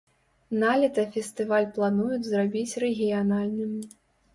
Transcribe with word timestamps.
Налета 0.63 1.03
фестываль 1.19 1.69
плануюць 1.77 2.21
зрабіць 2.31 2.77
рэгіянальным. 2.89 3.83